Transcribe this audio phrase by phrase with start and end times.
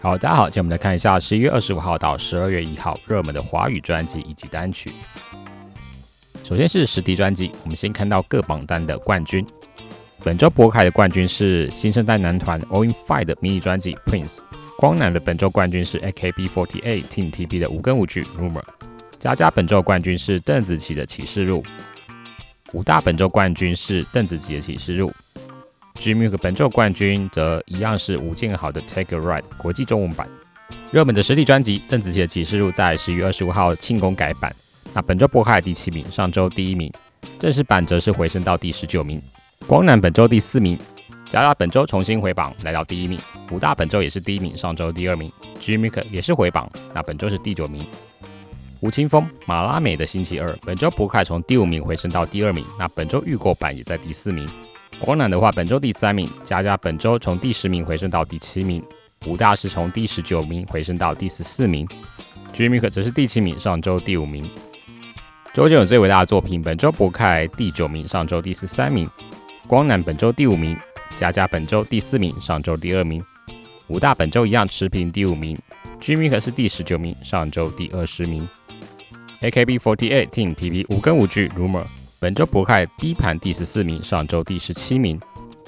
[0.00, 4.92] 好，大家好，今天我们来看一下十一月二十五号到十二月一号热门的华语专辑以及单曲。
[6.44, 9.44] 首先是实体专辑，我们先看到各榜单的冠军。
[10.22, 14.42] 本周博凯的冠军是新生代男团 All In Five 的迷你专辑 Prince。
[14.76, 18.62] 光南的本周冠军是 AKB48 Team TP 的无根无据 Rumor。
[19.18, 21.64] 佳佳本周冠军是邓紫棋的启示录。
[22.72, 25.12] 五大本周冠军是邓紫棋的启示录。
[25.98, 30.28] G m u 本周冠军则一样是吴建豪的 Take a Ride 国际中文版。
[30.92, 34.54] 热门的实体专辑邓紫棋的启示录在十月二十五号庆功改版，
[34.94, 36.92] 那本周播开第七名，上周第一名。
[37.40, 39.20] 正式版则是回升到第十九名。
[39.66, 40.78] 光南本周第四名，
[41.28, 43.18] 佳佳本周重新回榜来到第一名。
[43.50, 45.30] 武大本周也是第一名，上周第二名。
[45.58, 47.84] G m u 也是回榜，那本周是第九名。
[48.80, 54.48] 吴青峰马拉美的星期二本周博凯从第五名回升到第二名，那本周预购版也在第四名。
[55.00, 58.82] 光南的话，本周第三名；佳佳本周从第十名回升到第七名；
[59.26, 61.88] 吴大是从第十九名回升到第十四名
[62.52, 64.44] ；Jimmy 可则是第七名，上周第五名。
[65.54, 69.06] 周杰伦最伟大的作品，本周博凯第九名，上周第十三名；
[69.66, 70.76] 光南本周第五名；
[71.16, 73.20] 佳佳本周第四名，上周第二名；
[73.86, 75.56] 吴大本周一样持平第五名
[76.00, 78.46] ；Jimmy 可是第十九名，上周第二十名
[79.42, 81.84] ；AKB48 Team TP 无根无据 Rumor。
[82.20, 85.20] 本周博凯 B 盘第十四名，上周第十七名。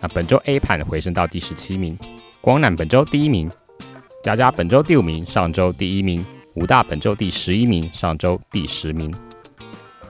[0.00, 1.98] 那本周 A 盘回升到第十七名。
[2.40, 3.50] 光南本周第一名，
[4.22, 6.24] 佳佳本周第五名，上周第一名。
[6.54, 9.12] 武大本周第十一名，上周第十名。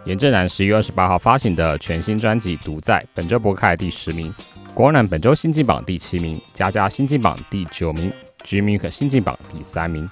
[0.04, 4.32] 严正南十一月二十八号发行的全新专辑《独在》，本周博凯第十名。
[4.74, 8.12] 光南本周新进榜第七名，佳佳新进榜第九名
[8.44, 10.06] ，G m i k 新进榜第三名。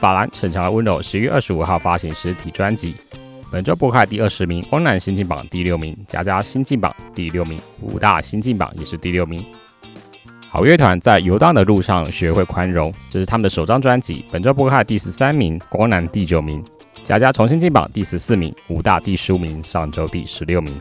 [0.00, 2.96] 法兰逞强的温柔十一月二十五号发行实体专辑。
[3.52, 9.44] 本周播开第二十名，光南新进榜第六名，佳佳新进榜第六名，武大新进榜也是第六名。
[10.48, 14.24] 好乐团在游荡的路上学会宽容，这是他们的首张专辑。
[14.30, 16.64] 本周播开第十三名，光南第九名，
[17.02, 20.72] 佳佳重新进榜第十四名，武大第十五名，上周第十六名。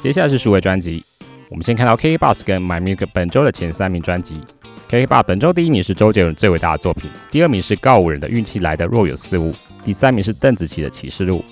[0.00, 1.04] 接下来是数位专辑，
[1.50, 4.40] 我们先看到 KKBOX 跟 MyMusic 本周的前三名专辑。
[4.88, 9.54] KKBOX 本周第一名是周杰伦最伟大的作品，第二名是告五人的运气来的若有似无，
[9.84, 11.44] 第三名是邓紫棋的启示录。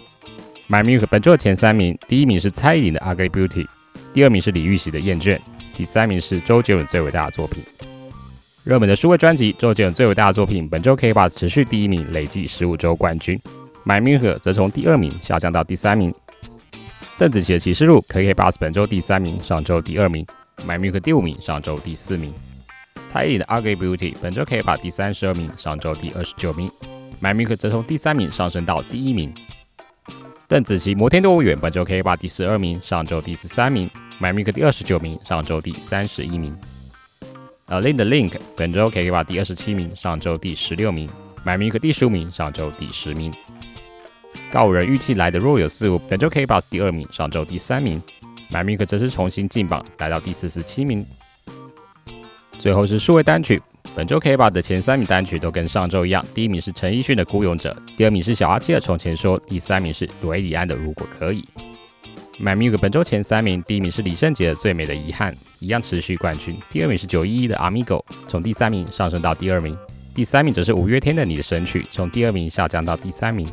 [0.69, 3.65] My Music 本周的前三名，第一名是蔡依林的《Ugly Beauty》，
[4.13, 5.37] 第二名是李玉玺的《厌倦》，
[5.77, 7.63] 第三名是周杰伦最伟大的作品。
[8.65, 13.41] 热门的数位专辑，周杰伦最伟大的作品本周 KKBOX 持续第一名，累计十五周冠军。
[13.85, 16.13] My Music 则从第二名下降到第三名。
[17.17, 20.27] 邓紫棋的《启示录》KKBOX 本周第三名，上周第二名。
[20.67, 22.35] My Music 第五名，上周第四名。
[23.09, 26.69] 蔡依林的《Ugly Beauty》本周 KKBOX 第三十二名，上周第二十九名。
[27.23, 29.33] My Music 则从第三名上升到第一名。
[30.49, 33.91] 邓紫棋《摩天动物园》本周 K 八第十二名，上周第十三名
[34.21, 36.57] ；My Mic 第二十九名，上周第三十一名。
[37.67, 41.11] A Link 的 Link 本周 K 八第二十七名，上周第十六名
[41.45, 43.35] ；My Mic 第十五名，上周第十名。
[44.53, 48.01] 告五人预期来的若有似无，本周 K 八第二名，上周第三名
[48.53, 51.05] ；My Mic 则是重新进榜，来到第四十七名。
[52.61, 53.61] 最后是数位单曲。
[53.95, 61.43] 本周 K 八的前三名单曲都跟上周一样，第一名是陈奕迅的《孤勇者》，第二名是小阿七的《从前说》，第三名是罗伊里安的《如果可以》。
[62.39, 67.99] My Music 本周前三名，第一名是李圣杰的《最美的遗憾》，一样持续冠军；第二名是九一一的《Amigo》，
[68.29, 69.75] 从第三名上升到第二名；
[70.15, 73.49] 第三名则是五月天的《你的神曲》，从第二名下降到第三名。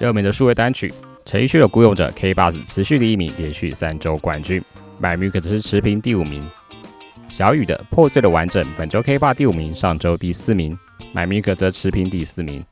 [0.00, 0.92] 热门的数位单曲，
[1.24, 4.60] 陈奕迅的《孤勇者》K 八持续第一名，连续三周冠军
[5.00, 6.42] ；My Music 则是持平第五名。
[7.32, 10.78] 小雨的破碎的完整，本周 K 八第五名，上周第四名。
[11.14, 12.62] 买米克则持平第四名。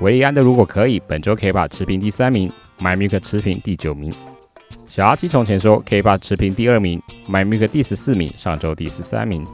[0.00, 2.48] 维利安的如果可以，本周 K 八持平第三名。
[2.78, 4.14] 买米克持平第九名。
[4.86, 7.02] 小阿七从前说 K 八持平第二名。
[7.26, 9.44] 买米克第十四名，上周第十三名。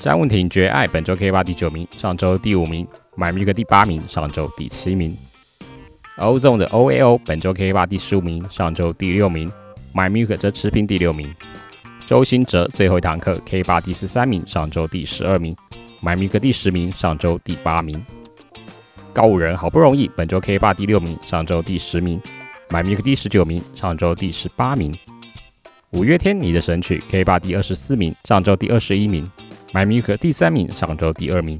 [0.00, 2.88] 张文婷绝爱，本周 K 八第九名，上周第五名。
[3.16, 5.14] 买米克第八名，上周第七名。
[6.16, 9.52] Ozone 的 O A O，本周 K 八第十五名，上周第六名。
[9.92, 11.28] 买米克则持平第六名。
[12.12, 15.56] 周兴哲最后一堂课 K 八第十三名，上周第十二名。
[15.98, 18.04] 买米克第十名，上周第八名。
[19.14, 22.20] 高五人好不容易，本周 K 八第六名，上周第十名。
[22.68, 24.94] 买米克第十九名，上周第十八名。
[25.92, 29.26] 五月天你的神曲 K 八第二十四名，上周第二十一名。
[29.72, 31.58] 买米克第三名，上周第二名。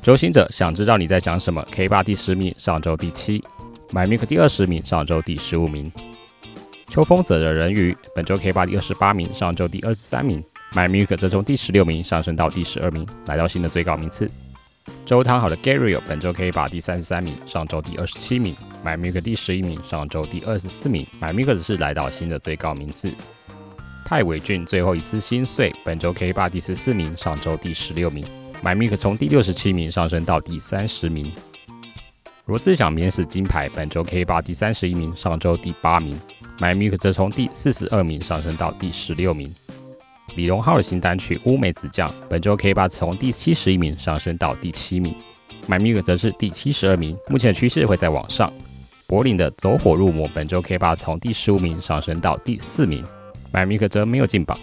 [0.00, 3.42] 周星哲想知道你在讲什么 K 八第十名，上周第七。
[3.90, 5.90] 买米克第二十名，上周第十五名。
[6.96, 10.42] 秋风者的人鱼，本周 K 八第二十八名，上周第二十三名。
[10.72, 14.26] My Music 则从第十六名上升到第十二名，来到新的最高名次。
[15.04, 18.56] 周汤好的 Gary 本周 K 八第三十三名，上周第二十七名。
[18.82, 21.06] My Music 第十一名，上周第二十四名。
[21.20, 23.12] My Music 是来到新的最高名次。
[24.06, 28.24] 泰伟俊最后一次心碎，本周 K 八第十四名，上周第十六名。
[28.64, 31.30] ，My Mi 从第六十七名上升到第三十名。
[32.46, 36.18] 罗志祥免死金牌，本周 K 八第三十一名，上周第八名。
[36.58, 39.54] My Milk 则从第四十二名上升到第十六名。
[40.34, 45.14] 李荣浩的新单曲《乌梅子酱》，本周 K 八从第七十一名上升到第七名。
[45.68, 48.52] My Milk 则是第七十二名，目前趋势会在往上。
[49.06, 53.04] 柏林的《走火入魔》，本周 K 八从第十五名上升到第四名。
[53.52, 54.58] My Milk 则没有进榜。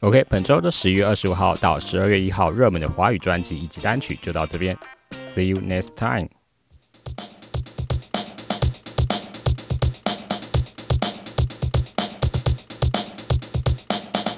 [0.00, 4.76] OK，本周的十一月二十五号到十二月一号热门的华语专辑以及单曲就到这边。
[5.26, 6.39] See you next time.